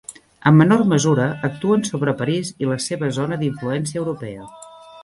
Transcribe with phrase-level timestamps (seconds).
[0.51, 4.53] En menor mesura, actuen sobre París i la seua zona d'influència europea.